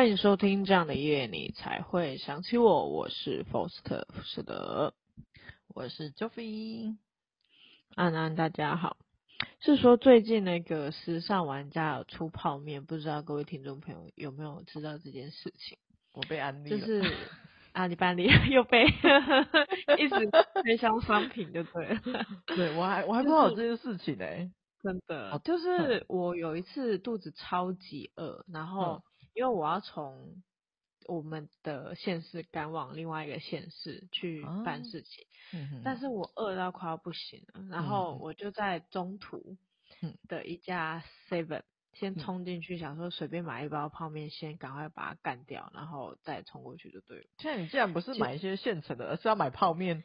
[0.00, 2.88] 欢迎收听这样的夜，你才会想起我。
[2.88, 4.94] 我是 Faust，是的，
[5.74, 6.96] 我是 Joffy。
[7.96, 8.96] 安安，大家好。
[9.60, 15.76] 是说最近那个时尚玩家有出泡面，不知道各位听众朋友有没有知道这件事情？
[16.14, 17.04] 我被安利了，就是
[17.72, 18.86] 阿里班里又被
[20.00, 20.30] 一直
[20.62, 22.00] 推销商品就对了。
[22.56, 24.50] 对，我还我还不知道有这件事情呢、欸，
[24.82, 25.38] 真的。
[25.44, 29.02] 就是我有一次肚子超级饿，然后。
[29.34, 30.42] 因为我要从
[31.06, 35.24] 我们的县市赶往另外一个县市去办事情，
[35.84, 39.56] 但是我饿到快要不行了，然后我就在中途
[40.28, 41.62] 的一家 Seven
[41.94, 47.24] 先冲进去，想说随便买一包泡面，先赶快把它干掉，然后再冲过去就对了。
[47.38, 50.04] 现在你既然不是买一些现成的，而是要买泡面，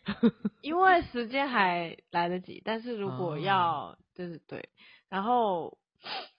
[0.61, 4.69] 因为时间还来得及，但是如果要、啊、就是对，
[5.09, 5.77] 然后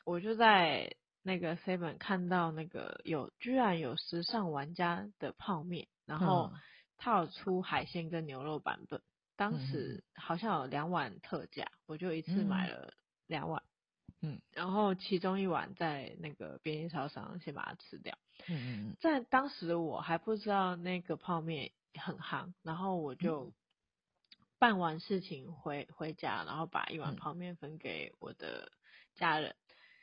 [0.04, 0.96] 我就在。
[1.26, 6.52] 那个 Seven 看到那个有居然有时尚玩家的泡面，然后
[6.96, 9.02] 他有出海鲜跟牛肉版本，
[9.34, 12.94] 当时好像有两碗特价，我就一次买了
[13.26, 13.60] 两碗，
[14.22, 23.52] 嗯，然后其中一碗在那个便利超商先把它吃掉，嗯嗯，在当时我还不知道那个泡面很夯，然后我就
[24.60, 28.70] 办完事情回回家，然后把一碗泡面分给我的
[29.16, 29.56] 家人。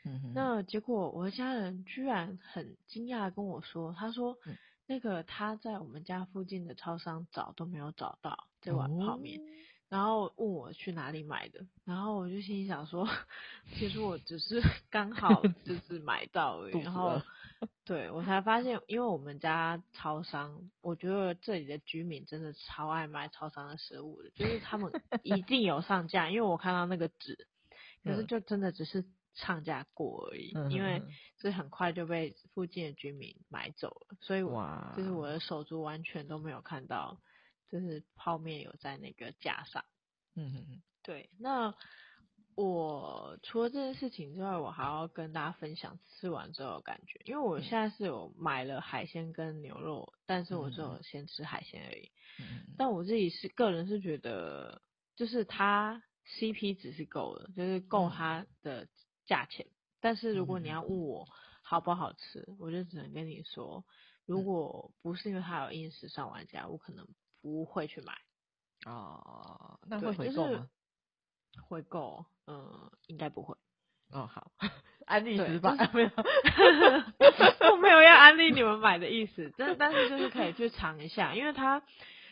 [0.06, 4.38] 嗯，那结果我的家人居然很惊讶的跟我说，他说，
[4.86, 9.44] 那个他在我们家附近的超商找都没有找到这碗泡面，哦，
[9.88, 13.08] 然后问我去哪里买的，然后我就心里想说，
[13.78, 17.22] 其实我只是 刚好就 是买到而已，然后
[17.86, 24.92] 对我才发现，因为我们家超商，我觉得这里的居民真的超爱买超商的食物的，就是他们
[25.24, 27.48] 一定有上架，因为我看到那个纸，
[28.04, 29.06] 可是就真的只是。
[29.36, 31.02] 唱架过而已，因为
[31.40, 34.42] 这很快就被附近的居民买走了，所以
[34.96, 37.20] 就是我的手足完全都没有看到，
[37.70, 39.84] 就是泡面有在那个架上。
[40.36, 41.32] 嗯哼哼，对。
[41.40, 41.74] 那
[42.56, 52.12] 我除了这件事情之外，我还要跟大家分享吃完之后的感觉，因为我现在是有买了海鲜跟牛肉，但是我只有先吃海鲜而已。
[52.40, 52.76] 嗯。
[52.78, 54.84] 但我自己是个人是觉得，
[55.16, 58.88] 就是它 CP 值是够的，就是够它的。
[59.26, 59.66] 价钱，
[60.00, 61.28] 但是如果你要问我
[61.62, 63.84] 好不好吃，嗯、我就只能跟你说，
[64.26, 67.08] 如果不是因为它有硬时尚玩家，我可能
[67.42, 68.14] 不会去买。
[68.86, 70.68] 哦，那会回购吗？
[71.52, 73.56] 就是、回购，嗯，应该不会。
[74.12, 74.52] 哦，好，
[75.06, 76.10] 安利失败，没有，
[77.72, 81.82] 我没有要安利你们买的意思，但但是就是可以去尝一下，因为它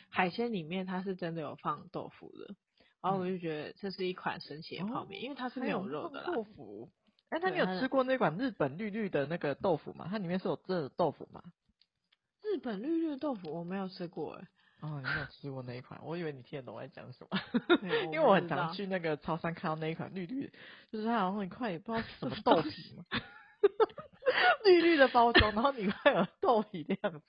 [0.10, 2.56] 海鲜里面它是真的有放豆腐的。
[3.02, 6.90] 然后我就觉得这是一款神奇的泡面，哦，因为它是没有肉的豆腐。
[7.30, 10.08] 哎，那你有吃过那款日本绿绿的那个豆腐吗？
[10.10, 11.42] 它里面是有这豆腐吗？
[12.44, 14.48] 日本绿绿的豆腐我没有吃过哎。
[14.82, 16.00] 哦，你没有吃过那一款？
[16.04, 17.40] 我以为你听得懂我在讲什么。
[18.12, 20.54] 因为我很常去那个超商看到那一款绿绿的，
[20.92, 23.06] 就是它好像一块也不知道是什么豆皮嘛。
[24.66, 27.22] 绿绿的包装，然后里面有豆皮的样子，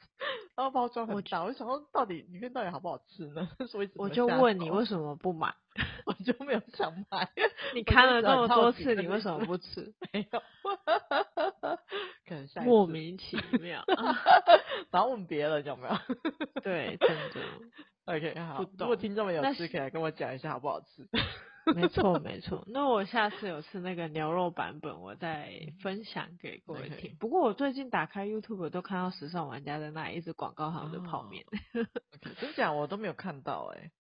[0.55, 3.49] 然后包装很大，我就想说到底里面到底好不好吃呢？
[3.69, 5.55] 所以我就问你为什么不买，
[6.07, 7.29] 我就没有想买。
[7.75, 9.93] 你看了这么多次，你为什么不吃？
[10.13, 10.43] 没有，
[12.33, 13.85] 可能下莫名其 妙。
[14.91, 15.97] 然后问别人有没有？
[16.63, 17.41] 对，真的。
[18.07, 18.65] OK，好。
[18.79, 21.09] 如果听众们有吃，可以来跟我讲一下好不好吃。
[21.77, 27.15] 没错没错，那我下次有吃那个牛肉版本，我再分享给各位听。
[27.21, 31.45] 不过我最近打开 YouTube 都看到时尚玩家在那里一直广告他们的泡面。
[31.75, 31.85] Oh.
[31.85, 32.41] Okay.
[32.41, 33.91] 真假我都没有看到哎、欸，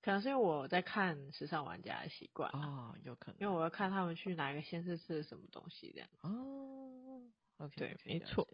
[0.00, 6.08] 可能是因为我在看时尚玩家的习惯哦，oh, 有可能，因为我要看他们去哪一个县市吃的什么东西这样。
[6.22, 6.83] 哦、
[7.76, 8.46] 对，没错。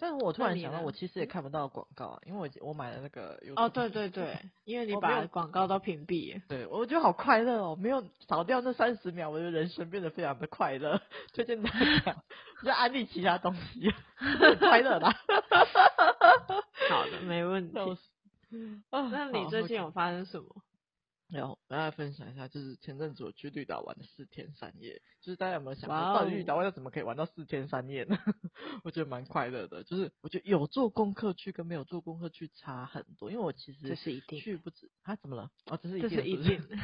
[0.00, 11.02] 但是我突然想到，我其实也看不到广告啊，因为我我买了那个哦，对对对， 因为你把广告都屏蔽，对，我觉得好快乐哦，没有少掉那三十秒，我的人生变得非常的快乐。
[11.34, 11.70] 推荐大
[12.04, 12.22] 家，
[12.62, 13.92] 就安利其他东西，
[14.60, 15.12] 快乐啦。
[16.88, 17.78] 好的，没问题。
[18.90, 20.62] 那你最近有发生什么？
[21.28, 28.16] 然后跟大家分享一下，就是前阵子我去绿岛玩了四天三夜，就是大家有没有想过，到底绿岛玩要怎么可以玩到四天三夜呢？
[28.82, 35.50] 我觉得蛮快乐的，就是我觉得有做功课去跟没有做功课去差很多，因为我其实这是一定去不止啊，怎么了？
[35.66, 36.60] 哦，这是一定，这是一定。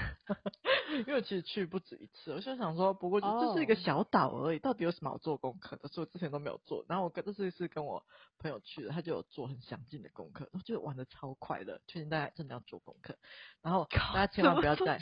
[0.94, 5.88] 因为我其实去不止一次，我就想说，不过就这是一个小岛而已，到底有什么好做功课的？
[5.88, 8.04] 所以我之前都没有做，然后我跟这次是跟我
[8.38, 13.16] 朋友去的，他就有做很详尽的功课，我觉得玩的超快乐，推荐大家真的要做功课。
[13.62, 14.33] 然后大家。
[14.34, 15.00] 千万不要在，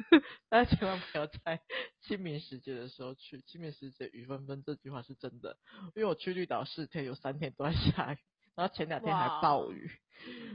[0.48, 1.60] 大家千万不要在
[2.00, 3.42] 清明时节的时候去。
[3.42, 5.58] 清明时节雨纷纷，这句话是真的，
[5.94, 8.18] 因为我去绿岛四天，有三天都在下雨，
[8.54, 9.90] 然后前两天还暴雨。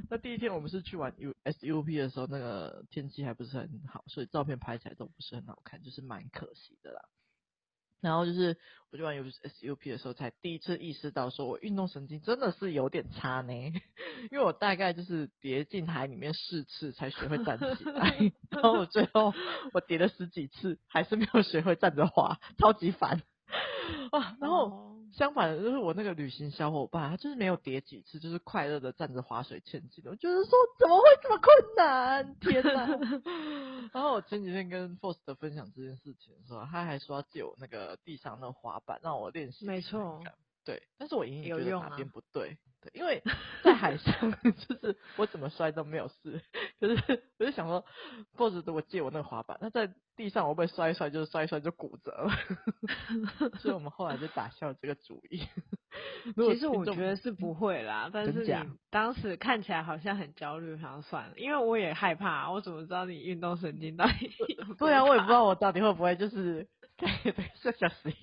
[0.09, 7.01] 那第一天我们是去玩 U SUP 的时候，那个天气还不是很好，所以照片拍起来都不是很好看，就是蛮可惜的啦。
[8.01, 8.57] 然后就是，
[8.91, 13.53] 我就玩游戏 SUP 的时候，才第一次意识到，说我运动神经真的是有点差呢。
[14.31, 19.33] 因为我大概就是跌进海里面四次才学会站起来，然后我最后
[19.73, 23.21] 我跌了十几次，还是没有学会站着滑，超级烦。
[24.11, 24.94] 啊，然后。
[25.17, 30.11] 相反的，就是我那个旅行小伙伴，他就是没有跌几次，就是快乐的站着划水前进的。
[30.11, 32.35] 我就是说，怎么会这么困难？
[32.41, 32.85] 天哪！
[33.93, 39.65] 然后我前几天跟 Faust 分享这件事情的时候，他还说要借我那个地上那个滑板，让我练习。
[39.65, 40.21] 没错。
[40.65, 42.57] 对，但是我隐隐觉得哪边不对。
[42.85, 43.23] 对，因为
[43.63, 46.41] 在海上， 就是我怎么摔都没有事。
[46.79, 47.83] 可是我就想说，
[48.35, 52.31] 或者我借我那个滑板，那在地上我会不会摔一摔，就是摔一摔就骨折了。
[53.59, 55.41] 所以我们后来就打消了这个主意。
[56.35, 58.53] 其实我觉得是不会啦，但是你
[58.89, 64.29] 当时看起来好像很焦虑，好像算了，因为我也害怕，我怎么知道你运动神经到底？
[64.77, 66.67] 对啊，我也不知道我到底会不会就是。
[66.97, 68.13] 对对， 是小时，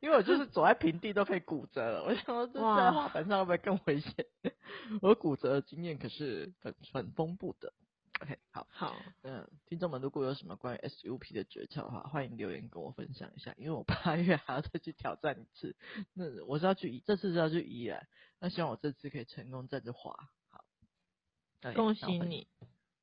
[0.00, 2.04] 因为我就是走在平地都可以骨折了。
[2.04, 4.26] 我想说，这在滑板上会不会更危险？
[5.02, 7.72] 我骨折的经验可是很很丰富的。
[8.22, 13.52] OK，好，好，嗯，听众们如果有什么关于 SUP 的诀窍的话，欢迎留言跟我分享一下。
[13.58, 15.76] 因为我八月还要再去挑战一次，
[16.14, 18.06] 那我是要去，这次是要去宜兰，
[18.40, 20.16] 那希望我这次可以成功站着滑。
[20.48, 20.64] 好，
[21.74, 22.46] 恭喜你，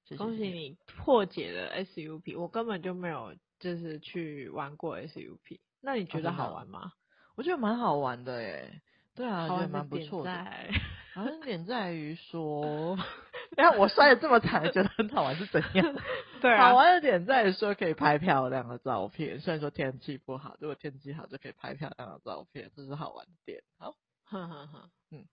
[0.06, 3.36] 谢谢恭喜你破解了 SUP，我根本就没有。
[3.62, 6.80] 就是去玩过 SUP，那你觉得好玩吗？
[6.82, 6.92] 啊、
[7.36, 8.82] 我觉得蛮好玩的耶。
[9.16, 10.46] 对啊，觉得蛮不错的。
[11.14, 12.96] 好像点在于说，
[13.52, 15.96] 你看我摔的这么惨，觉得很好玩是怎样？
[16.42, 19.40] 对啊，好玩的点在于说可以拍漂亮的照片。
[19.42, 23.62] 虽然说天气不好，如果天气好就可以拍漂亮的照片，这是好玩的点。
[23.78, 25.26] 好，哼哼哼，嗯，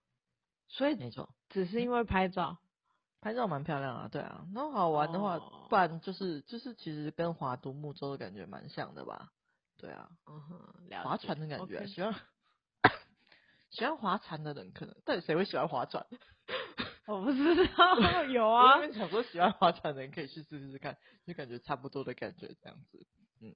[0.69, 2.59] 所以没错，只是因为拍照。
[3.21, 5.69] 拍照蛮漂亮啊，对啊，那好玩的话，oh.
[5.69, 9.33] 不然就是就是其实跟划独木舟的感觉蛮像的吧，
[9.77, 10.65] 对啊，嗯哼，
[11.03, 12.15] 划船的感觉.喜欢
[13.71, 16.07] 喜欢划船的人可能，到底谁会喜欢划船？
[17.07, 23.07] 我不知道，有啊，因为想说喜欢划船的人可以去试试看，就感觉差不多的感觉这样子，
[23.41, 23.55] 嗯，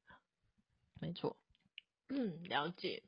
[1.00, 1.36] 没错，
[2.08, 3.02] 嗯，了解，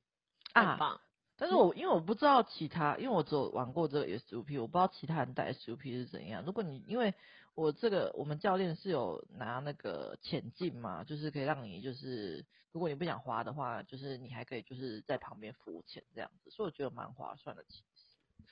[0.54, 1.00] 很棒。
[1.34, 6.44] 啊但是我因为我不知道其他，因为我只有玩过这个 SUP，我不知道其他人带 SUP 是怎样。
[6.44, 7.12] 如果你因为
[7.54, 18.44] 我这个我们教练是有拿那个潜镜嘛，就是可以让你就是如果你不想滑的话，就是你还可以就是在旁边浮潜这样子，所以我觉得蛮划算的，其实，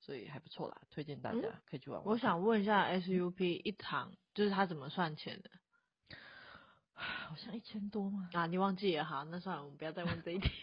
[0.00, 2.08] 所以还不错啦，推荐大家可以去玩玩。
[2.08, 5.50] 我想问一下 SUP 一场就是他怎么算钱的？
[7.00, 8.28] 好像一千多吗？
[8.32, 10.48] 啊，你忘记了，好，那算了，我们不要再问这一题。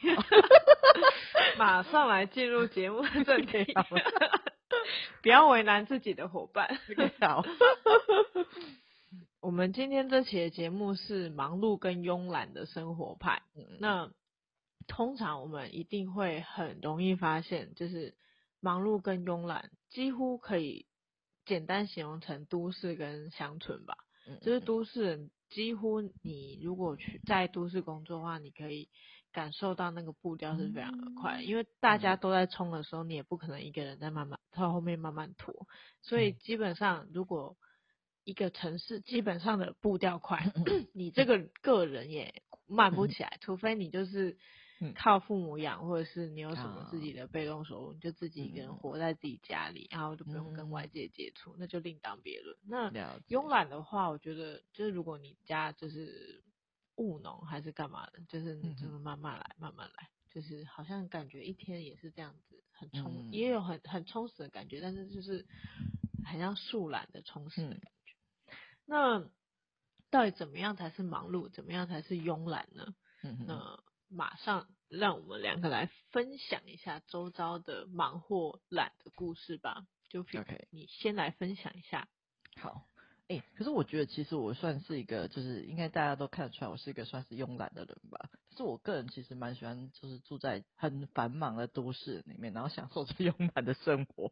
[1.57, 3.73] 马上来进入节目 正题，
[5.21, 6.79] 不要为难自己的伙伴。
[7.19, 7.43] 好，
[9.41, 13.41] 我们今天这期的节目是忙碌跟慵懒的生活派。
[13.79, 14.11] 那
[14.87, 18.15] 通常我们一定会很容易发现，就是
[18.59, 20.85] 忙碌跟慵懒几乎可以
[21.45, 23.95] 简单形容成都市跟乡村吧。
[24.41, 28.89] 就是都市人几乎你如果去在都市工作的话，你可以。
[29.37, 31.11] 感受到那个步调是非常的。
[31.21, 35.67] 快，因为大家都在冲的时候，你也不可能一个人在慢慢到后面慢慢拖，
[36.01, 37.55] 所以基本上如果
[38.23, 40.51] 一个城市基本上的步调快，
[40.91, 44.35] 你这个个人也慢不起来，除非你就是
[44.95, 52.57] 靠父母养，或者是你有什么自己的被动收入，你就自己一个人活在自己家里，然后就不用跟外界接触，那就另当别论。
[52.67, 52.89] 那
[53.27, 56.41] 慵懒的话，我觉得就是如果你家就是。
[56.97, 58.19] 务农还是干嘛的？
[58.27, 65.45] 就是你这么慢慢来，慢慢来，就是好像感觉一天也是这样子，很充，也有很很充实的感觉，但是就是
[66.25, 68.15] 很像树懒的充实的感觉。
[68.85, 69.19] 那
[70.09, 71.49] 到底怎么样才是忙碌？
[71.49, 72.95] 怎么样才是慵懒呢？
[73.23, 79.85] 嗯那马上让我们两个来分享一下周遭的忙或懒的故事吧。
[80.09, 82.07] 就 OK，你先来分享一下。
[82.55, 82.87] 好。
[83.29, 88.29] 哎、欸，可是我觉得其实我算是一个，就是应该大家都看得出来，我是一个算是慵懒的人吧。
[88.49, 94.31] 可是我个人其实蛮喜欢，就是住在很繁忙的都市里面，然后享受着 慵懒的生活，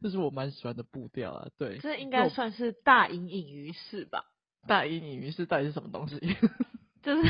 [0.00, 1.48] 这是我蛮喜欢的步调啊。
[1.58, 4.24] 对，这应该算是大隐隐于市吧？
[4.68, 6.18] 大隐隐于市到底是什么东西？
[7.02, 7.22] 就是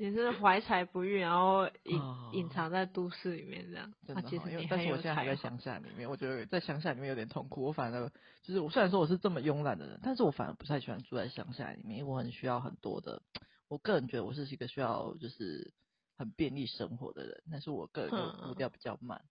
[0.00, 2.00] 你是怀才不遇，然后隐
[2.32, 3.92] 隐藏在都市里面这样。
[4.06, 7.62] 真的，因为但是我现在还在乡下里面，我觉得在乡下里面有点痛苦。
[7.64, 8.08] 我反而
[8.40, 13.20] 就是我虽然说我是这么慵懒的人，但是我反而不太喜欢住在乡下里面，因为我很需要很多的。
[13.68, 15.74] 我个人觉得我是一个需要就是
[16.16, 19.22] 很便利生活的人，但是我个人就步调比较慢。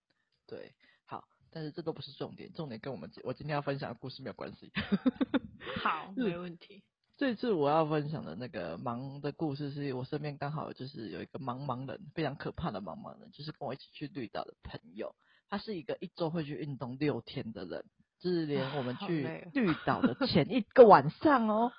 [0.46, 4.72] 对，好，但是这都不是重点，重点跟我们我今天要分享的故事没有关系。
[5.82, 6.84] 好，没问题。
[7.20, 15.14] 这次我要分享的那个盲的故事，是我身边刚好就是有一个茫茫人，非常可怕的茫茫人，就是跟我一起去绿岛的朋友。
[15.50, 17.84] 他是一个一周会去运动六天的人，
[18.20, 21.74] 就是连我们去绿岛的前 一个晚上哦，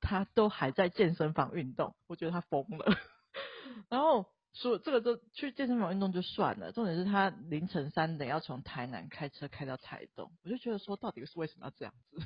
[0.00, 1.96] 他都还在健身房运动。
[2.06, 2.96] 我觉得他疯了。
[3.90, 12.22] 然后说这个就去健身房运动就算了，重点是他凌晨三点要从台南开车开到台东，我就觉得说到底是为什么要这样子？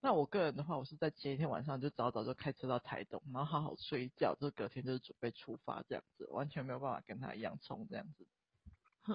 [0.00, 8.26] 那我个人的话，我是在前一天晚上就早早就开车到台东，然后好好睡一觉，就隔天就是准备出发这样子，完全没有办法跟他一样冲这样子。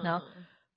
[0.02, 0.26] 然后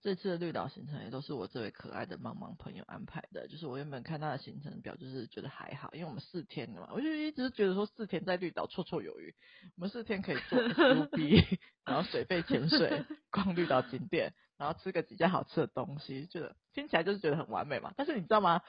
[0.01, 9.33] 这次的绿岛行程也都是我这位可爱的茫茫朋友安排的，就是我原本看他的行程表，就是觉得还好，因为我们四天的嘛，我就一直觉得说四天在绿岛绰绰有余，
[9.77, 14.33] 我们四天可以做 SUP，然后水肺潜水，逛绿岛景点。
[14.63, 17.91] 然后吃个几件好吃的东西，觉得听起来就是觉得很完美嘛。
[17.97, 18.61] 但是你知道吗？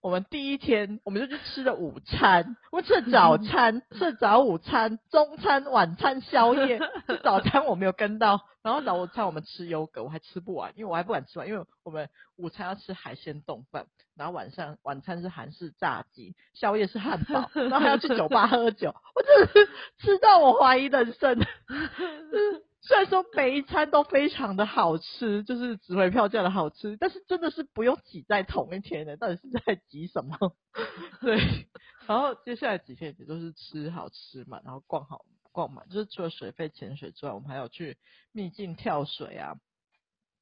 [0.00, 6.80] 我们第一天我们就去吃了午餐，我们吃了早餐，吃了早午餐、中餐、晚餐、宵夜。
[7.22, 13.84] 早餐我没有跟到，然后早午餐我们吃优格，我还吃不完，因为我还不敢吃完，因为我们午餐要吃海鲜冻饭，
[14.16, 19.68] 然后晚上晚餐是韩式炸鸡，宵夜是汉堡，然后还要去酒吧喝酒，我真的是
[19.98, 21.38] 吃到我怀疑人生。
[22.84, 30.36] 虽然说每一餐都非常的好吃， 就是值回票价的好吃，但是真的是不用挤在同一天的，到底是在挤什么？
[31.22, 31.68] 对，
[32.06, 37.96] 然后接下来几天也都是吃好吃嘛，然后逛好逛嘛，就是除了水肺潜水之外，我们还有去
[38.32, 39.54] 秘境跳水啊、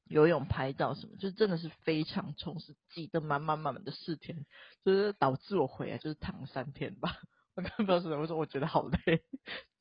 [0.08, 4.46] 游泳、拍照什么，就真的是非常充实，挤得满满满满的四天，
[4.82, 7.18] 就是导致我回来就是躺三天吧。
[7.56, 9.22] 我刚不知道是什么，我说我觉得好累，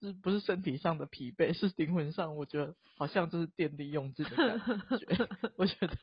[0.01, 4.59] 是不是身体上的疲惫，是灵魂上，我觉得好像就是电力用尽的感
[4.99, 5.27] 觉。
[5.55, 5.95] 我觉得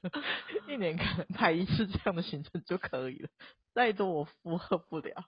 [0.68, 3.28] 一年可能排一次这样的行程就可以了，
[3.74, 5.24] 再多我负荷不了。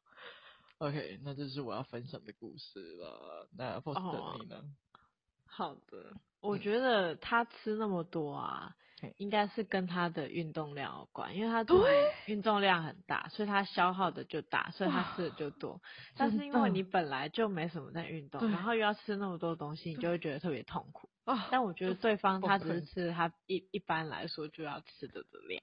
[0.78, 3.49] OK，那这是我要分享的故事了。
[3.57, 4.62] 那 Foster 你呢？
[5.45, 8.76] 好的，我觉得他吃那么多啊。
[9.17, 11.64] 应该是跟他的运动量有关，因为他
[12.26, 15.81] 运动量很大，所以他消耗的就大，所以他吃的就多。
[16.17, 21.09] 但是因为你本来就没什么在运动，然后又要吃那么多东西，你就会觉得特别痛苦。
[21.50, 25.62] 但我觉得对方他只是吃他一一般来说就要吃的的量。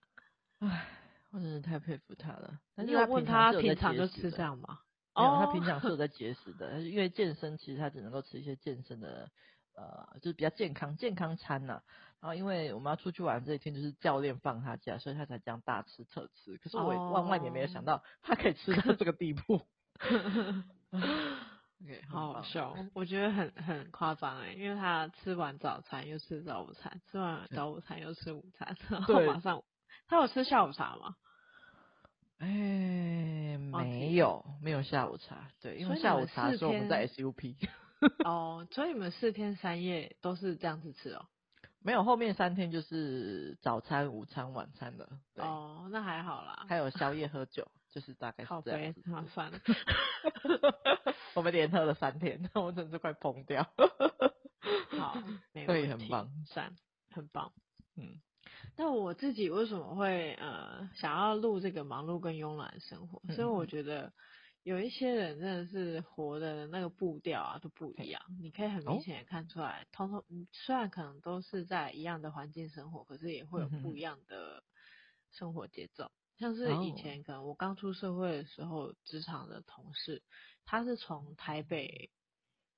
[0.59, 0.87] 唉，
[1.31, 2.59] 我真的太佩服他了。
[2.75, 4.79] 但是你有问他平常就吃这样吗？
[5.15, 9.31] 哦，他平常是有在节食的，因为健身其实他只能够吃一些健身的，
[9.75, 11.81] 呃，就是比较健康健康餐呐。
[12.21, 16.57] 然后因为我们要出去玩这一天，就是教练放他假，所以他才这样大吃特吃。
[16.57, 19.61] 可是我万万也没有想到，他可以吃到这个地步。
[21.83, 29.61] OK，好好笑，我觉得很很夸张哎，因为他吃完早餐又吃早午餐，吃完早午餐又吃午餐，然后马上
[30.07, 31.15] 他有吃下午茶吗？
[32.39, 35.49] 哎，没有，没有下午茶。
[35.61, 37.55] 对，因为下午茶时候我们在 SUP。
[38.25, 41.25] 哦，所以你们四天三夜都是这样子吃哦？
[41.79, 45.07] 没有，后面三天就是早餐、午餐、晚餐的。
[45.35, 46.65] 哦，那还好啦。
[46.67, 49.03] 还有宵夜 喝酒，就是大概是这样子。
[49.11, 49.59] 好，算了。
[51.35, 53.63] 我们连喝了三天，我真是快疯掉。
[54.97, 55.15] 好，
[55.53, 55.87] 没问题。
[55.87, 56.75] 对，很棒，算，
[57.11, 57.51] 很棒。
[57.97, 58.19] 嗯，
[58.77, 63.21] 那我自己为什么会呃想要录这个忙碌跟慵懒的生活？
[63.33, 64.11] 所以我觉得。
[64.65, 74.63] 有一些人真的是活的那个步调啊都不一样，你可以很明显的看出来，通通虽然可能都是在一样的环境生活，可是也会有不一样的
[75.29, 76.11] 生活节奏。
[76.39, 80.23] 像是以前可能我刚出社会的时候，职场的同事，
[80.65, 82.09] 他是从台北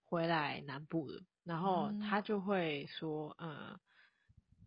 [0.03, 3.79] 回来南部的，然后他就会说，嗯，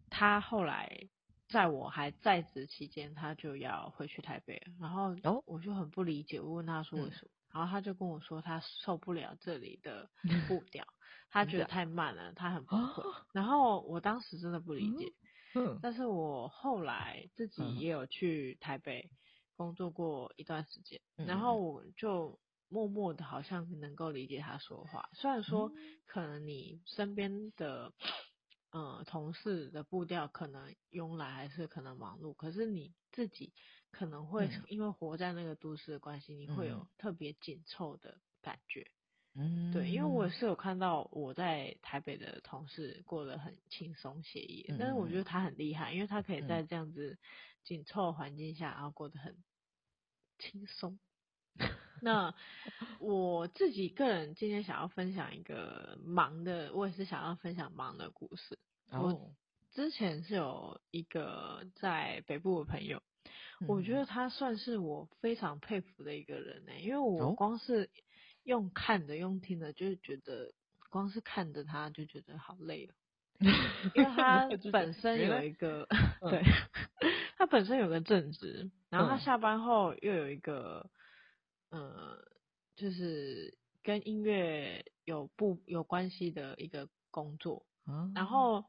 [0.08, 1.10] 他后来。
[1.50, 5.16] 在我还在职期间，他就要回去台北，然后
[5.46, 10.08] 我就很不理解，我问他说为什么，嗯、然后他就跟我说他受不了这里的
[10.48, 10.94] 步调，嗯、
[11.30, 13.00] 他觉得太慢了，他很崩溃。
[13.02, 15.12] 哦、然后我当时真的不理解，
[15.54, 19.10] 嗯，但是我后来自己也有去台北
[19.56, 22.38] 工作过一段时间，嗯、然后我就
[22.68, 25.72] 默默的好像能够理解他说话，虽然说
[26.06, 27.92] 可能你身边的。
[28.72, 33.52] 嗯，同事的步调可能慵懒，还是可能忙碌，可是你自己
[33.90, 38.88] 可能会因为活在那个都市的关系，嗯、你会有特别紧凑的感觉。
[39.34, 47.18] 嗯，对，因为我也是有看到我在台北的同事过得很轻松惬意，嗯、但是我觉得他很厉害，因为他可以在这样子
[47.64, 49.36] 紧凑环境下，然后过得很
[50.38, 50.98] 轻松。
[52.02, 52.34] 那
[52.98, 58.58] 我自己个人今天想要分享一个忙的，我也是想要分享忙的故事。
[58.90, 59.30] 哦、我
[59.72, 63.02] 之前是有一个在北部的朋友，
[63.60, 67.90] 嗯、我觉得他算是我非常佩服的一个人呢、欸，因为我光是。
[68.44, 70.50] 用看的，用听的，就是觉得
[70.88, 72.94] 光是看着他就觉得好累了，
[73.94, 75.86] 因为他本身有一个，
[76.30, 76.42] 对，
[77.36, 80.88] 他本身有个正职，然后他下班后又有一个，
[81.70, 82.18] 呃，
[82.76, 88.64] 就是跟音乐有不有关系的一个工作，嗯然后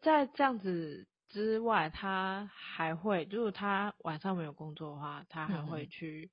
[0.00, 6.30] 在这样子之外，他还会，如果他晚上没有工作的话，他还会去。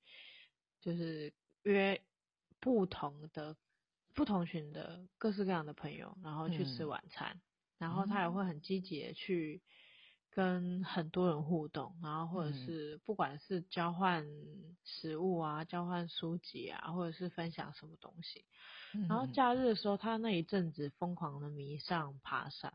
[0.82, 1.34] 就是
[1.64, 2.00] 约
[2.60, 3.58] 不同的、
[4.14, 7.42] 不同群的各式各样的朋友，然后去吃晚餐，嗯、
[7.80, 9.64] 然后他也会很积极的去
[10.36, 14.28] 跟很多人互动，然后或者是不管是交换
[14.84, 18.46] 食物啊、嗯、交换书籍啊，或者是分享什么东西。
[18.94, 19.56] 嗯、然后假。
[19.56, 22.72] 日的时候，他那一阵子疯狂的迷上爬山，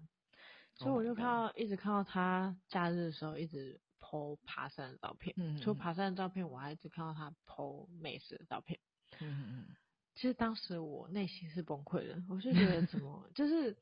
[0.75, 3.79] 所以我就看到、oh、一直看到他假日的时候一直。
[4.03, 8.81] po 爬山的照片，嗯，除了爬山的照片，我还一直看到他 po 美食的照片，
[9.21, 9.77] 嗯嗯，
[10.17, 13.77] 其实当时我内心是崩溃的，我就觉得怎么，就是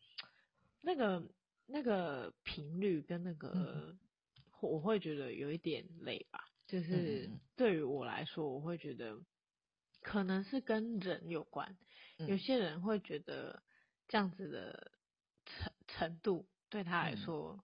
[0.83, 1.23] 那个
[1.71, 3.99] 那个频率跟那个，嗯、
[4.63, 9.21] 我会觉得有一点累吧，就是对于我来说，我会觉得
[10.01, 11.77] 可能是跟人有关，
[12.27, 13.63] 有些人会觉得
[14.09, 14.93] 这样子的
[15.45, 17.63] 程程度对他来说，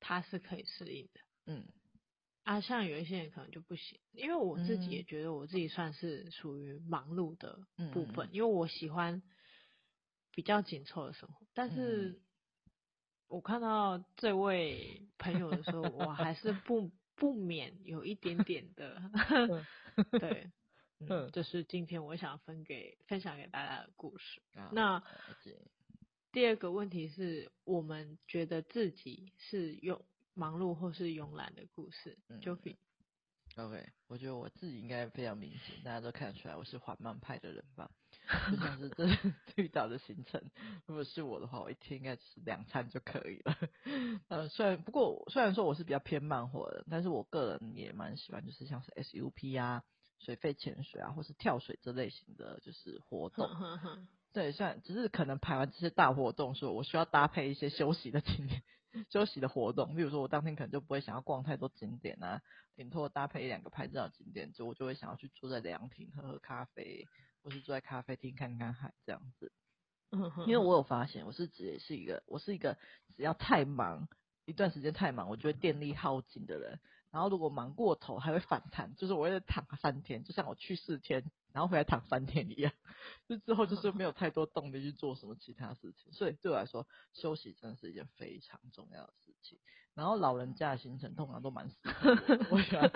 [0.00, 1.66] 他是可以适应的，嗯。
[2.42, 7.58] 啊，像有一些人可能就不行，因为我自己也觉得我自己算是属于忙碌的
[7.92, 9.20] 部分，嗯、因为我喜欢
[10.30, 11.44] 比较紧凑的生活。
[11.54, 12.20] 但是，
[13.28, 19.00] 我看到这位朋友的时候，我还是不不免有一点点的，
[20.18, 20.50] 对，
[21.00, 24.40] 嗯，这、就是今天我想分给分享给大家的故事。
[24.54, 25.02] 啊、那
[26.32, 30.04] 第二个问题是我们觉得自己是用。
[30.38, 32.76] 忙碌或是慵懒的故事，就比、
[33.56, 37.90] 嗯、OK，我觉得我自己应该非常明显，大家都看得出来我是缓慢派的人吧。
[38.50, 39.06] 就像是这
[39.54, 40.42] 绿岛的行程，
[40.86, 43.56] 如果是我的话，我一天应该吃两餐就可以了。
[44.28, 49.84] 呃，虽然不过虽然说我是比较偏慢活的，但是我个人也蛮喜欢，就是像是 SUP 啊、
[50.18, 53.48] 水肺潜水啊，或是跳水这类型的就是活动。
[54.32, 58.62] 对，虽然只是可能排完这些大活动，说我需要搭配一些休息的景点。
[59.10, 62.40] 休息的活动，比如说我当天可能就不会想要逛太多景点啊，
[62.74, 67.06] 顶多搭配一两个拍照景点，就我就会想要去坐在凉亭喝喝咖啡，
[67.42, 69.52] 或是坐在咖啡厅看看海这样子。
[70.10, 72.78] 嗯，因为我有发现，我是只是一个，我是一个
[73.16, 74.08] 只要太忙
[74.44, 76.80] 一段时间太忙，我就会电力耗尽的人。
[77.10, 82.72] 然后如果忙过头还会反弹，就是我会躺三天，就像我去四天，然后回来躺三天一样，
[83.28, 86.12] 就之后就是没有太多动力去做什么其他事情。
[86.12, 89.58] 所以对我来说，休息真的是一件非常重要的事情。
[89.94, 92.10] 然后老人家的行程通常都蛮适合
[92.50, 92.90] 我，我喜欢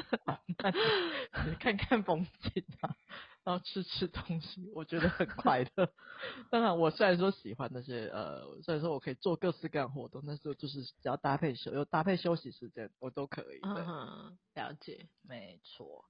[1.58, 2.94] 看看风景啊。
[3.42, 5.92] 然后吃吃东西，我觉得很快乐。
[6.50, 13.60] 当然，我虽然说喜欢那些呃，虽然说我可以做各式各样活动，但是就是只要搭配休，有搭配休息时间，我都可以。
[13.62, 16.04] 嗯哼，了解，没错。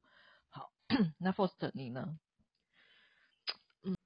[0.49, 0.73] 好，
[1.19, 2.19] 那 Foster 你呢？
[3.85, 3.97] 嗯，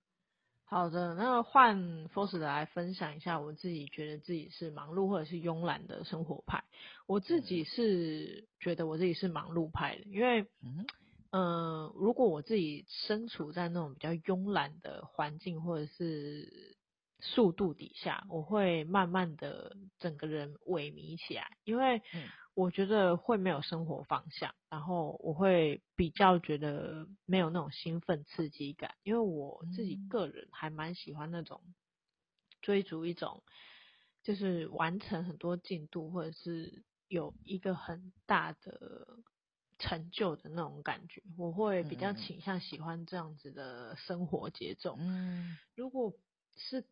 [0.66, 6.62] 好的，那换 Foster 来分享一下，我自己觉得自己是忙碌或者是慵懒的生活派。
[7.06, 10.84] 我自己是觉得我自己是忙碌派的，因为嗯。
[11.36, 16.76] 嗯，如果我自己身处在那种比较慵懒的环境或者是
[17.18, 22.00] 速度底下，我会慢慢的整个人萎靡起来，因为
[22.54, 31.60] 我觉得会没有生活方向，然后我会比较觉得没有那种兴奋刺激感，因为我自己个人还蛮喜欢那种
[32.62, 33.42] 追逐一种
[34.22, 39.18] 就是完成很多进度或者是有一个很大的。
[39.84, 44.96] 成就的那种感觉，我会比较倾向喜欢这样子的生活节奏。
[44.98, 46.14] 嗯，如果
[46.56, 46.84] 是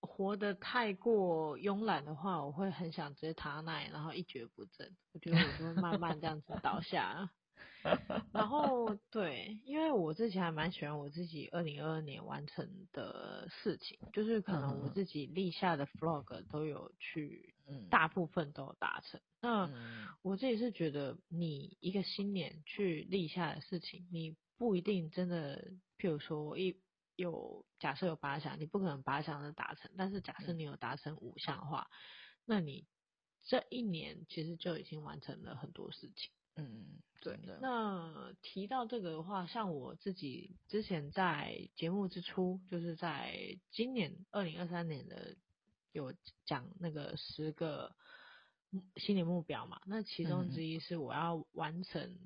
[0.00, 4.96] 活得太过慵懒的话，我会很想直接躺在那里，然后一蹶不振。
[5.12, 7.30] 我觉得我就会慢慢这样子倒下。
[8.32, 17.54] 然后对，因为我自己还蛮喜欢我自己二零二二年完成的事情，就是可能我自己立下的 FLOG 都有去，
[17.90, 19.20] 大部分都有达成。
[19.40, 19.70] 那
[20.22, 26.78] 我自己是觉得，你一个新年去立下的事情，你不一定真的，譬如说一
[27.16, 31.96] 有假设有八项，你不可能八项都达成，但是假设你有达成五项的话，嗯、
[32.46, 32.86] 那你
[33.44, 36.30] 这一年其实就已经完成了很多事情。
[36.56, 37.38] 嗯，对。
[37.62, 45.36] 那提到这个的话，像我自己之前在节目之初，就是在今年二零二三年的
[45.92, 46.12] 有
[46.46, 47.92] 讲那个十个
[48.96, 52.16] 心理目标嘛，那其中之一是我要完成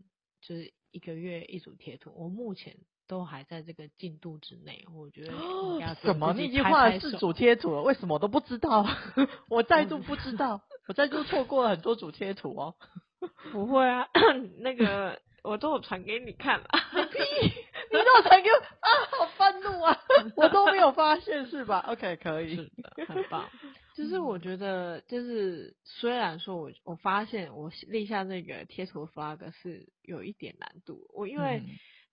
[0.41, 7.83] 就是一个月一组贴图，我目前都还在这个进度之内，我觉得应该怎么你已经画了四组贴图了？
[7.83, 8.87] 为什么我都不知道？
[9.49, 12.75] 我再度不知道，我再度错过了很多组贴图哦。
[13.53, 14.07] 不会啊，
[14.61, 16.69] 那个我都有传给你看了。
[17.11, 17.19] 屁！
[17.91, 18.89] 你都有传给我啊？
[19.19, 19.27] 好
[19.61, 19.97] 愤怒啊！
[20.37, 23.49] 我都没有发现是吧？OK，可以，是的，很棒。
[23.95, 31.63] 就是我觉得，就是虽然说我我发现我立下这个贴图 flag 是有一点难度，我因为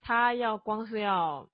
[0.02, 1.50] 他要光是要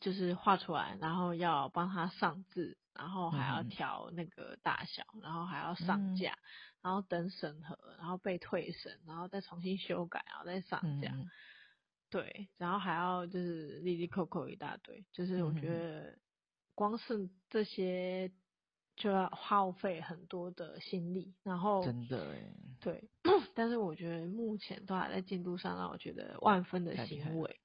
[0.00, 6.38] 就是画出来，然后要帮他上字，然后还要调那个大小，然后还要上架。
[6.82, 11.12] 然后等审核，然后被退审，然后再重新修改，然后再上架。
[11.14, 11.30] 嗯、
[12.10, 16.18] 对，然后还要就是利利扣扣一大堆，就是我觉得
[16.74, 18.30] 光是这些
[18.96, 21.34] 就要耗费很多的心力。
[21.42, 23.08] 然后真的哎，对，
[23.54, 27.60] 但是我觉得目前都还在进度上，让我觉得万分的欣慰。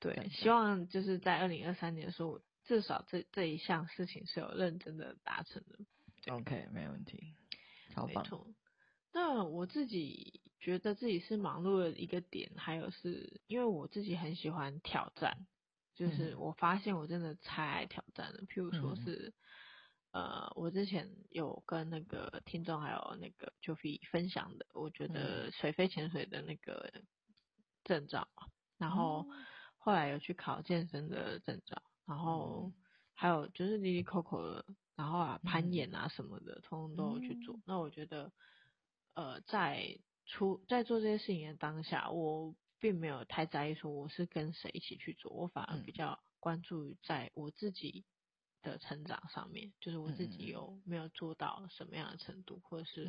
[0.00, 6.32] 对，希望就是在二零二三年的时候，至少这这一项事情是有认真的达成的。
[6.32, 7.34] OK，没问题。
[8.06, 8.46] 没错，
[9.12, 15.46] 那我自己觉得自己是忙碌的一个点，还有是因为我自己很喜欢挑战，
[15.94, 18.40] 就是我发现我真的太爱挑战了。
[18.48, 19.32] 譬如说是，
[20.10, 26.92] 呃，我之前有跟那个听众还有那个 Joffy 分享的，我觉得水肺潜水的那个
[27.84, 28.26] 证照，
[28.76, 29.24] 然后
[29.78, 32.72] 后来有去考健身的证照，然后
[33.14, 34.64] 还有就是滴滴 Coco 的。
[34.96, 37.54] 然后啊，攀岩啊什么的，嗯、通通都有去做。
[37.54, 38.32] 嗯、那我觉得，
[39.12, 48.04] 呃，在出在做这些事情的当下，我并没有太在意说我是跟谁一起去做，我反而比较关注于在我自己
[48.62, 53.08] 的成长上面，就是我自己有没有做到什么样的程度，或者是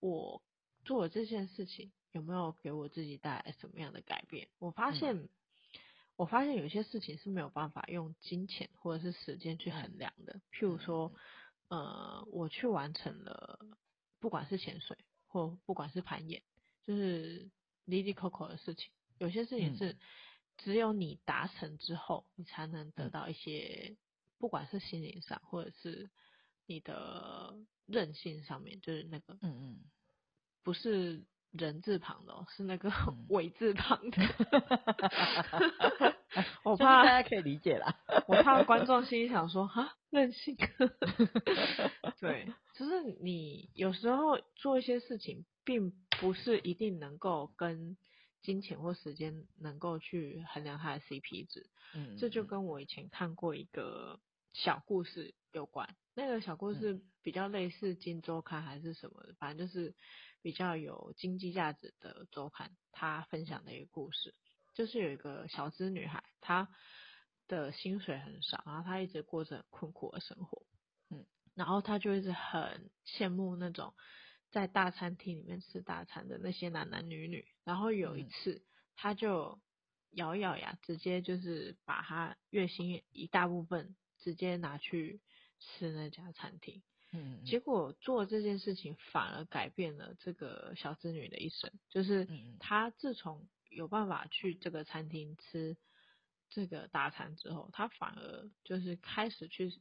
[0.00, 0.42] 我
[0.84, 4.48] 做了这件事情有没有给我自己带来什么样的改变。
[4.58, 5.16] 我发现。
[5.16, 5.28] 嗯
[6.16, 10.40] 我发现有些事情是没有办法用金钱或者是时间去衡量的。
[10.52, 11.12] 譬如说，
[11.66, 13.58] 呃，我去完成了，
[14.20, 14.96] 不管是潜水
[15.34, 16.40] 或不管是攀岩，
[16.86, 17.50] 就是
[17.84, 18.88] 哩哩扣扣的事情。
[19.18, 19.98] 有些事情是
[20.56, 23.96] 只有你达成之后，你才能得到一些，
[24.38, 26.08] 不管是心灵上或者是
[26.66, 29.84] 你的韧性上面，就是那个，嗯嗯，
[30.62, 31.24] 不是。
[31.56, 32.90] 人字旁的、喔，是那个
[33.30, 34.18] 伟字旁的。
[36.64, 37.98] 我怕大家可以理解啦。
[38.28, 40.56] 我怕观众心里想说，哈，任性。
[42.20, 47.96] 对，就是你有时候做一些事情，并不是一定能够跟
[48.42, 51.70] 金钱或时间能够去衡量它的 CP 值。
[51.94, 54.20] 嗯，这就跟我以前看过一个
[54.52, 55.94] 小故事有关。
[56.14, 59.94] 那个小故事比较类似《金周刊》还是什么的，反正就是。
[60.44, 64.34] 比较有经济价值的周刊，他分享的一个故事，
[64.74, 66.68] 就是有一个小资女孩，她
[67.48, 70.66] 的薪水很少，然后她一直过着很困苦的生活，
[71.10, 73.94] 嗯，然后她就一直很羡慕那种
[74.50, 78.62] 在大餐厅里面吃大餐的那些男男女女，然后有一次，
[78.96, 79.60] 她就
[80.10, 85.20] 咬咬牙，直接就是把她月薪一大部分直接拿去
[85.58, 86.82] 吃那家餐厅。
[87.12, 92.26] 嗯，结果做这件事情反而改变了这个小资女的一生，就是
[92.58, 95.76] 她自从有办法去这个餐厅吃
[96.48, 99.72] 这个大餐之后，他反而就是开始去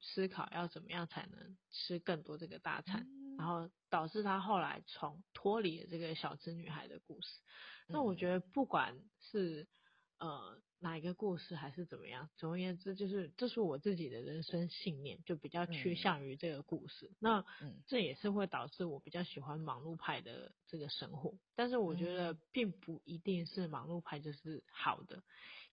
[0.00, 3.06] 思考要怎么样才能吃更多这个大餐，
[3.38, 7.28] 然后导致他后来从脱离了这个小资女孩的故事。
[7.88, 9.66] 那我觉得不管是
[10.18, 10.60] 呃。
[10.80, 12.30] 哪一个故事还是怎么样？
[12.36, 17.08] 总而言之，就是这是我自己的人生信念，就比较趋向于这个故事。
[17.08, 17.44] 嗯、那
[17.88, 21.34] 这也是会导致我比较喜欢忙碌派的这个生活。
[21.56, 25.20] 但是我觉得并不一定是忙碌派就是好的，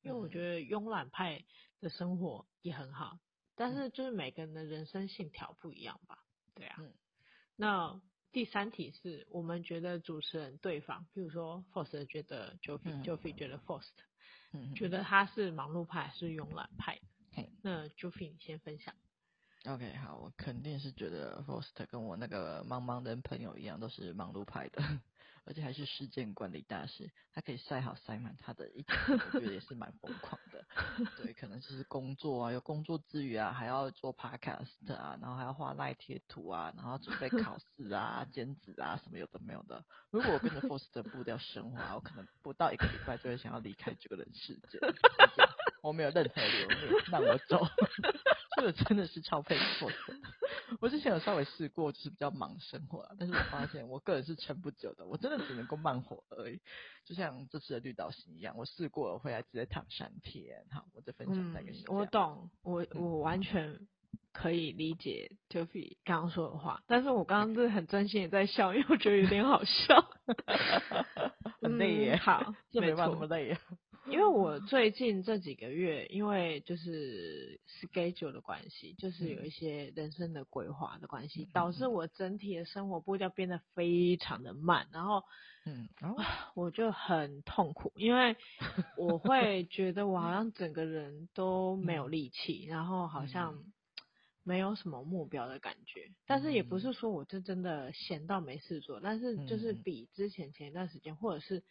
[0.01, 1.45] 因为我觉得慵懒派
[1.81, 3.19] 的生活也很好。
[3.53, 6.17] 但是就是每个人的人生信条不一样吧？
[6.55, 6.81] 对啊。
[7.55, 13.59] 那第三题是我们觉得主持人对方，比如说 Faust 觉得 Joffy，Joffy 觉得
[14.75, 16.99] 觉得他是忙碌派还是慵懒派？
[17.61, 18.93] 那 Joffy 你先分享。
[19.65, 24.81] OK，好，我肯定是觉得 Foster 跟我那个茫茫人朋友一样，都是忙碌派的。
[25.45, 28.97] 而且还是时间管理大师，他可以塞好塞满他的一天，
[29.33, 30.65] 我觉得也是蛮疯狂的。
[31.17, 39.83] 对，可能就是工作啊，有工作之余啊，还要做 podcast 啊，然后还要画赖贴图啊，然后准备考试啊、兼职啊什么有的没有的。
[40.09, 44.79] 如果我跟着 Force 的步调生活，我可能不到一个礼拜就会想要离开这个人世界。
[45.81, 47.63] 我没有任何留恋，让我走。
[48.57, 49.91] 这个真的是超佩服。
[50.85, 56.61] 我之前有稍微试过，就是比较忙生活，但是我发现我个人是撑不久的，我真的只能够慢活而已。
[57.03, 60.63] 就像这次的绿岛行一样，我试过了，回来直接躺三天。
[60.69, 61.83] 好，我再分享那个、嗯。
[61.87, 63.79] 我懂，我我完全
[64.31, 70.07] 可以理解 Tuffy 刚刚说的话，但是我刚刚是很真心的在笑，因为我觉得有点好笑。
[71.61, 73.57] 很累耶，好，这没办法，这么累。
[74.07, 85.23] 因为我最近这几个月，因为就是 schedule 的关系，就是有一些人生的规划的关系，导致我整体的生活步调变得非常的慢，然后，
[85.65, 85.89] 嗯，
[86.53, 88.35] 我就很痛苦，因为
[88.95, 93.63] 我会觉得我好像整个人都没有力气，然后好像
[94.43, 101.63] 没有什么目标的感觉，但是也不是说我就真的闲到没事做，但是就是比之前前一段时间，或者是。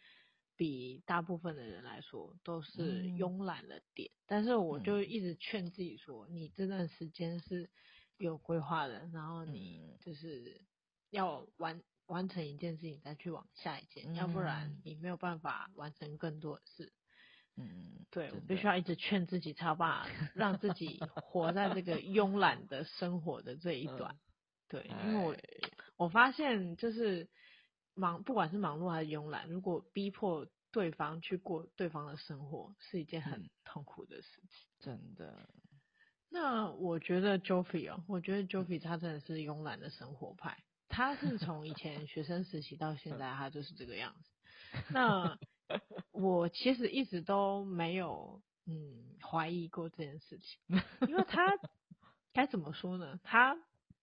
[0.57, 7.69] 比大部分的人来说都是慵懒了点，嗯、但是我就一直劝自己说，嗯、你这段时间是
[8.17, 10.61] 有规划的，然后你就是
[11.09, 16.93] 要完完成一件事情再去往下一件，嗯、要不然你没有办法完成更多的事。
[17.57, 24.15] 嗯，对，我必须要一直劝自己，才把 让自己活在这个慵懒的生活的这一段。
[24.15, 24.19] 嗯、
[24.69, 25.35] 对，因为我
[25.97, 27.27] 我发现就是。
[27.95, 34.67] 忙，不管是忙碌还是慵懒，如果逼迫对方去过对方的生活，是一件很痛苦的事情。
[34.79, 35.49] 真的。
[36.29, 40.57] 那我觉得 Joffy 哦，我觉得 Joffy 他真的是慵懒的生活派。
[40.89, 44.29] 他是从以前学生时期到现在，他就是这个样子。
[44.89, 45.37] 那
[46.11, 50.59] 我其实一直都没有嗯怀疑过这件事情，
[51.07, 51.41] 因为他
[52.33, 53.19] 该怎么说呢？
[53.23, 53.57] 他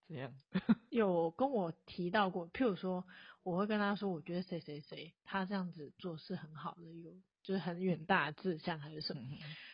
[0.09, 0.33] 怎样
[0.91, 3.05] 有跟我提到过，譬如说。
[3.45, 7.11] 我会跟他说，我觉得谁谁谁他这样子做是很好的，有
[7.43, 9.21] 就是很远大的志向还是什么。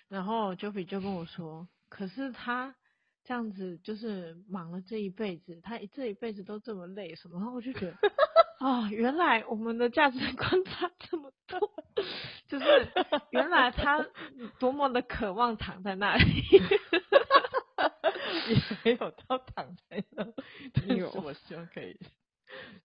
[0.09, 2.75] 然后 Joffy 就跟我说，可是他
[3.25, 7.37] 这样子就是忙了这一辈子，他这一辈子都这么累什么。
[7.37, 7.93] 然后我就觉得
[8.61, 11.61] 啊、哦，原来我们的价值观差这么多，
[12.47, 12.65] 就是
[13.33, 14.03] 原来他
[14.59, 16.43] 多么的渴望躺在那里，
[18.85, 20.27] 也没有到躺在那，
[20.73, 21.99] 但是我希望可以。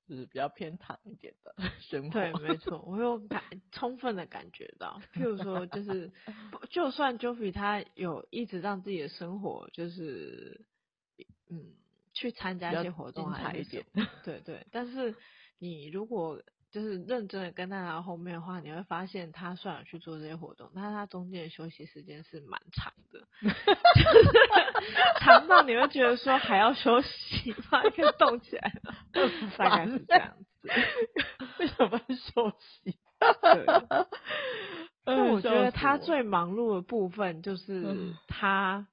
[0.09, 2.09] 就是比较偏躺一点的生活。
[2.11, 5.01] 对，没错，我有感充分的感觉到。
[5.13, 6.11] 譬如说，就是
[6.69, 10.65] 就算 Joffy 他有一直让自己的生活就是
[11.47, 11.73] 嗯
[12.13, 13.85] 去参加一些活动还是一点，
[14.25, 14.67] 对对。
[14.69, 15.15] 但是
[15.59, 23.27] 你如果就是认真的跟在他后面的话，你会发现他虽然去做这些活动，但是他中间的休息时间是蛮长的，
[25.21, 27.83] 长到你会觉得说还要休息吗？
[27.95, 28.95] 可以动起来了，
[29.55, 30.45] 大概是这样子。
[31.59, 32.97] 为什么休息？
[33.19, 33.65] 对。
[35.05, 38.87] 那我觉得他最忙碌的部分就是他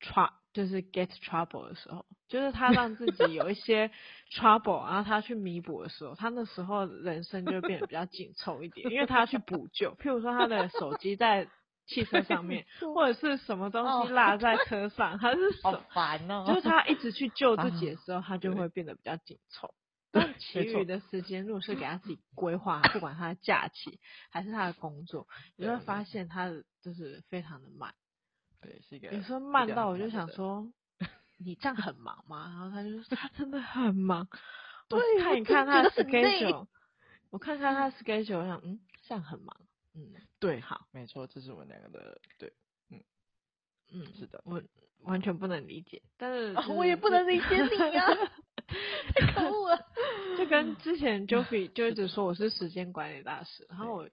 [0.00, 2.06] tr 就是 get trouble 的时候。
[2.28, 3.88] 就是他让自己有一些
[4.34, 9.94] trouble，然后他去弥补的时候，他那时候人生就变得比较紧凑一点，因为他要去补救。
[9.94, 11.46] 譬如说他的手机在
[11.86, 16.44] 汽车上面， 或者是什么东西落在车上，他是 好烦哦。
[16.48, 19.72] 就是他一直去救自己的时候，他就会变得比较紧凑。
[20.10, 27.94] 但其余的时间，如果是给他自己规划，不管他的假期还是他的工作，你会发现他的就是非常的慢。
[28.66, 29.08] 对，是一个。
[29.08, 30.66] 有时候慢到我就想说。
[31.38, 32.46] 你这样很忙吗？
[32.48, 34.26] 然后他就说 他真的很忙。
[34.88, 36.66] 我，看一看他的 schedule，
[37.28, 39.54] 我看看他的 schedule，我想嗯，这样很忙。
[39.94, 42.50] 嗯，对，好，没错，这是我们两个的对，
[42.90, 43.02] 嗯
[43.92, 44.62] 嗯，是的，我
[45.02, 48.06] 完全不能理解，但是我也不能理解你啊，
[49.14, 49.78] 太可恶了。
[50.38, 54.08] 就跟之前 Joffy 就一直说我是时间管理大师，然后我。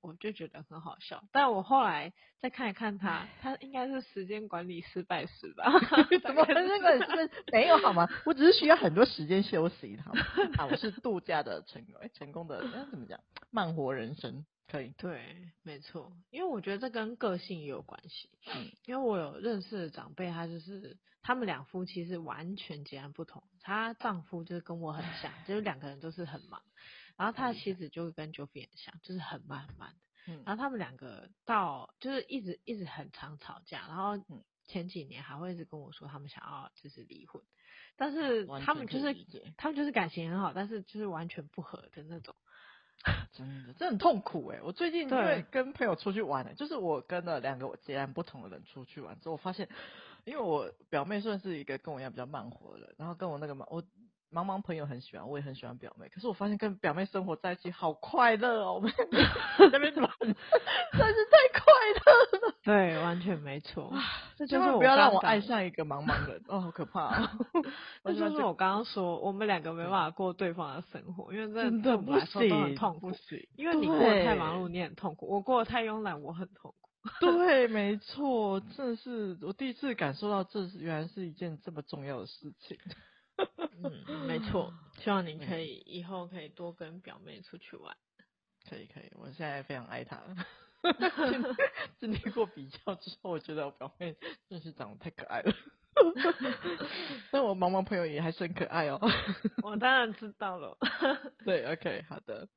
[0.00, 5.64] 我就觉得很好笑，但我后来再看一看他，他应该是时间管理失败史吧？
[6.22, 7.34] 怎么时间管理失败？
[7.52, 8.08] 没有好吗？
[8.24, 10.22] 我只是需要很多时间休息，好吗？
[10.58, 13.20] 啊，我是度假的成功，成功的，那怎么讲？
[13.50, 14.94] 慢活人生可以。
[14.96, 18.30] 对，没错，因为我觉得这跟个性也有关系。
[18.54, 23.42] 嗯，因为我有认识的长辈，他就是他们两夫妻是完全截然不同。
[23.62, 26.62] 她丈夫就是跟我很像，就是两个人都是很忙。
[27.20, 30.32] 然后他的妻子就跟 Joffy 很像，就是很慢很慢的。
[30.32, 34.14] 嗯，然后他们两个到就是一直一直很常吵架，然后
[34.64, 37.42] 前几年还会一直跟我说他们想要就是离婚，
[37.96, 39.14] 但是他们就是
[39.58, 42.34] 他们就是感情很好，但是就是完全不合的那种。
[43.32, 44.60] 真的，这很痛苦哎！
[44.62, 49.68] 我最近因为跟朋友出去玩，就是我跟了两个我截然不同的人出去玩之后，我发现，
[50.24, 53.84] 因为我表妹算是一个跟我一样比较慢活的人，然后跟我那个嘛我。
[54.32, 56.08] 茫茫朋友很喜欢，我也很喜欢表妹。
[56.08, 58.92] 可是我发现跟表妹生活在一起好快乐哦，我们
[59.72, 60.34] 那边玩，真是
[61.26, 62.54] 太快乐了。
[62.62, 63.92] 对，完全没错。
[64.36, 67.28] 这就是不要让我爱上一个茫茫人哦，好可怕哦。
[68.04, 73.10] 这就是我刚刚说，我们两个没办法过对方的生活，因为真的不行，痛苦。
[73.56, 76.88] 因为你过得太忙碌，你很痛苦；我过得太慵懒，我很痛苦。
[77.18, 82.78] 对，没错，这是我第一次感受到，这是原来是一件这么重要的事情。
[83.82, 87.96] 嗯，没错，希望你可以以后可以多跟表妹出去玩。
[88.68, 90.20] 可以可以，我现在非常爱她。
[91.98, 94.16] 经历过比较之后，我觉得我表妹
[94.48, 95.52] 真是长得太可爱了。
[97.30, 98.98] 但我茫茫朋友也还是很可爱哦。
[99.62, 100.78] 我当然知道了。
[101.44, 102.48] 对，OK，好的。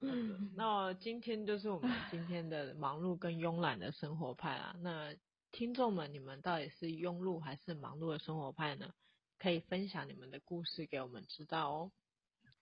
[0.56, 4.76] 那今天就是我们今天的忙碌跟慵懒的生活派啊。
[4.82, 5.14] 那
[5.52, 8.94] 听众们，你们到底是庸碌还是忙碌的生活派呢？
[9.40, 11.92] 可以分享你们的故事给我们知道哦。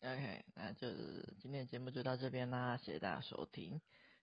[0.02, 3.82] OK，那就是今天的节目就到这边啦，谢谢大家收听。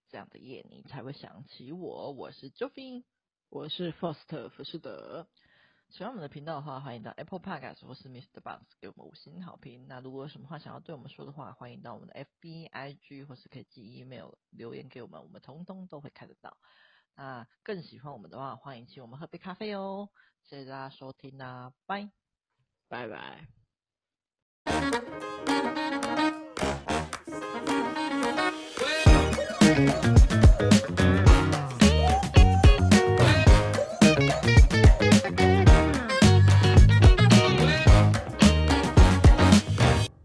[0.08, 3.04] 这样的夜你才会想起我，我是 Joffy，
[3.48, 5.28] 我是 Foster 浮士德。
[5.90, 8.40] 喜欢我们的频道的话，欢迎到 Apple Podcast 或是 Mr.
[8.42, 9.86] Box 给我们五星好评。
[9.86, 16.56] 那如果有什么话想要对我们说的话，欢迎到我们的 FB、IG 或是可以寄 email 留言给我们，我们通通都会看得到。
[17.14, 20.10] 那更喜欢我们的话，欢迎请我们喝杯咖啡哦。
[20.44, 22.27] 谢谢大家收听啦，拜。
[22.90, 23.48] Bye bye.